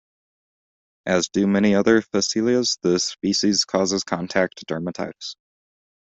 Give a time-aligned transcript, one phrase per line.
[1.05, 5.35] As do many other phacelias, this species causes contact dermatitis.